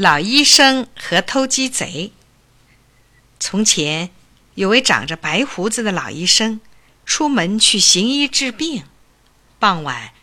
[0.00, 2.12] 老医生和偷鸡贼。
[3.38, 4.08] 从前
[4.54, 6.62] 有位长着白胡子的老医生，
[7.04, 8.84] 出门去行医治病。
[9.58, 10.14] 傍晚，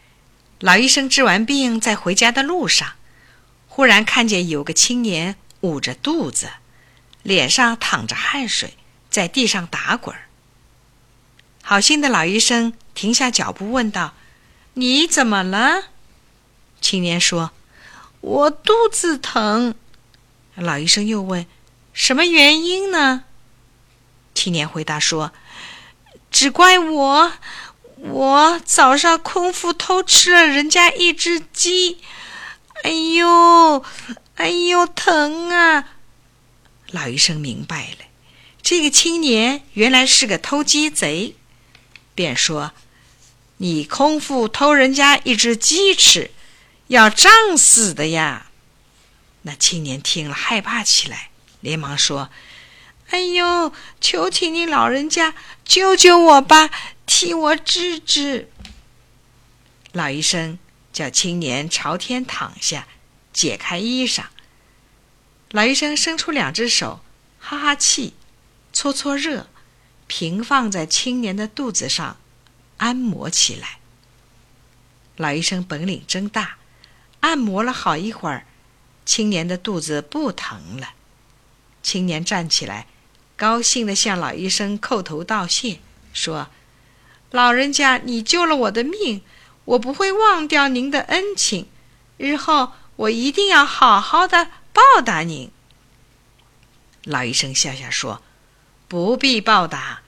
[0.59, 2.93] 老医生治完病，在回家的路上，
[3.67, 6.53] 忽然看见有个青年捂着肚子，
[7.21, 8.73] 脸上淌着汗水，
[9.11, 10.15] 在地上打滚。
[11.61, 14.15] 好心的老医生停下脚步，问道
[14.73, 15.89] ：“你怎么了？”
[16.81, 17.51] 青年说。
[18.21, 19.75] 我肚子疼，
[20.55, 21.45] 老医生又问
[21.93, 23.23] ：“什么原因呢？”
[24.33, 25.31] 青年回答说
[26.29, 27.33] ：“只怪我，
[27.97, 31.99] 我早上空腹偷吃了人家一只鸡，
[32.83, 33.83] 哎呦，
[34.35, 35.89] 哎呦，疼啊！”
[36.91, 38.05] 老医生明白了，
[38.61, 41.35] 这个青年原来是个偷鸡贼，
[42.13, 42.71] 便说
[43.57, 46.31] ：“你空腹偷人家一只鸡吃。”
[46.87, 48.47] 要胀死的呀！
[49.41, 52.29] 那青年听了，害怕起来，连忙说
[53.11, 55.33] ：“哎呦，求请你老人家
[55.65, 56.69] 救救我吧，
[57.05, 58.49] 替我治治。”
[59.93, 60.59] 老医生
[60.93, 62.87] 叫青年朝天躺下，
[63.33, 64.25] 解开衣裳。
[65.51, 67.01] 老医生伸出两只手，
[67.39, 68.13] 哈哈气，
[68.73, 69.47] 搓搓热，
[70.07, 72.17] 平放在青年的肚子上，
[72.77, 73.79] 按摩起来。
[75.15, 76.57] 老医生本领真大。
[77.21, 78.45] 按摩了好一会儿，
[79.05, 80.93] 青年的肚子不疼了。
[81.81, 82.87] 青年站起来，
[83.35, 85.79] 高兴地向老医生叩头道谢，
[86.13, 86.49] 说
[87.31, 89.21] ：“老人家，你救了我的命，
[89.65, 91.67] 我不会忘掉您的恩情，
[92.17, 95.49] 日后我一定要好好的报答您。”
[97.03, 98.21] 老医生笑笑说
[98.87, 100.01] ：“不必报答，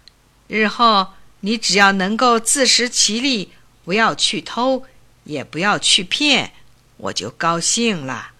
[0.47, 3.53] 日后你只要能够自食其力，
[3.85, 4.85] 不要去偷，
[5.23, 6.53] 也不要去骗。”
[6.99, 8.31] 我就高兴了。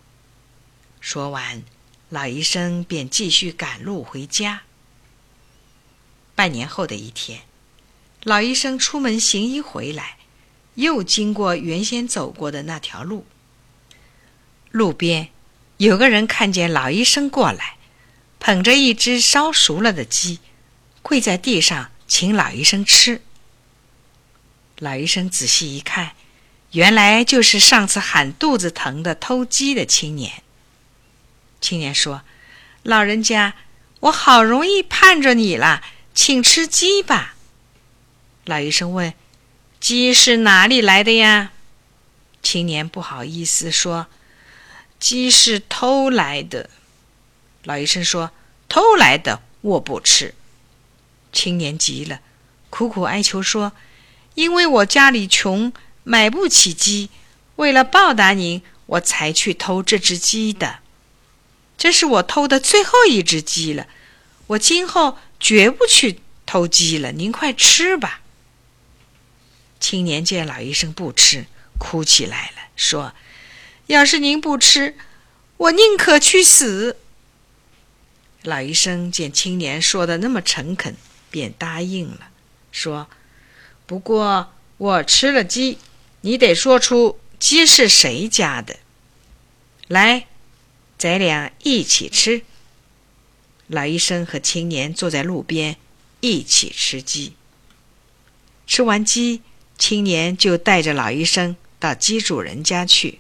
[1.00, 1.64] 说完，
[2.10, 4.64] 老医生便继续赶路回家。
[6.36, 7.44] 半年后的一天，
[8.24, 10.18] 老医生出门行医回来，
[10.76, 13.26] 又经过原先走过的那条路。
[14.72, 15.30] 路边
[15.78, 17.78] 有个人看见老医生过来，
[18.40, 20.40] 捧着一只烧熟了的鸡，
[21.02, 23.22] 跪在地上请老医生吃。
[24.80, 26.12] 老医生仔细一看。
[26.72, 30.44] 原来就是上次喊肚子疼的偷鸡的青年。
[31.60, 32.22] 青年说
[32.84, 33.56] ：“老人家，
[34.02, 35.82] 我好容易盼着你了，
[36.14, 37.36] 请吃鸡吧。”
[38.46, 39.14] 老医生问
[39.82, 41.52] ：“鸡是哪里来的呀？”
[42.44, 44.06] 青年不好意思说
[45.00, 46.70] ：“鸡是偷来的。”
[47.66, 48.32] 老医生说
[48.70, 50.36] ：“偷来的我不吃。”
[51.34, 52.22] 青年急了，
[52.70, 53.74] 苦苦哀求说
[54.36, 55.74] ：“因为我家里穷。”
[56.04, 57.10] 买不起鸡，
[57.58, 60.80] 为了报答您，我才去偷这只鸡的。
[61.78, 63.88] 这是我偷的最后一只鸡了，
[64.48, 67.12] 我今后绝不去偷鸡了。
[67.12, 68.22] 您快吃吧。
[69.80, 71.46] 青年见老医生不吃，
[71.78, 73.14] 哭起来了，说
[73.88, 74.98] ：“要是您不吃，
[75.56, 76.98] 我宁可去死。”
[78.44, 80.96] 老医生见青年说的那么诚恳，
[81.30, 82.30] 便答应了，
[82.72, 83.08] 说
[83.86, 85.78] ：“不过我吃了鸡。”
[86.22, 88.78] 你得说出鸡是谁家的，
[89.88, 90.28] 来，
[90.98, 92.44] 咱俩一起吃。
[93.68, 95.78] 老医生和青年坐在路边
[96.20, 97.34] 一起吃鸡。
[98.68, 99.42] 吃完鸡，
[99.78, 103.20] 青年就带着老医生到鸡主人家去。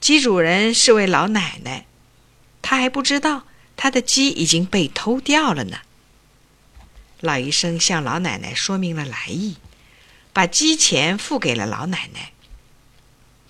[0.00, 1.86] 鸡主人是位老奶奶，
[2.60, 5.78] 她还不知道她的鸡已经被偷掉了呢。
[7.20, 9.56] 老医生向老奶奶说明了来意。
[10.32, 12.32] 把鸡钱付给了老奶奶。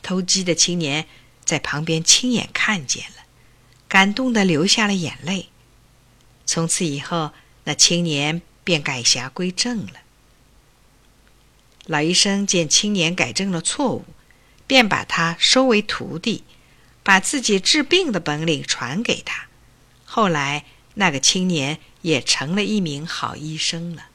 [0.03, 1.07] 偷鸡的青年
[1.45, 3.25] 在旁边亲眼看见了，
[3.89, 5.49] 感动的流下了眼泪。
[6.47, 7.33] 从此以后，
[7.65, 10.01] 那青年便改邪归正了。
[11.87, 14.05] 老医生见青年改正了错误，
[14.67, 16.45] 便把他收为徒弟，
[17.03, 19.47] 把自己治病的本领传给他。
[20.05, 24.10] 后来，那个青年也成了一名好医生了。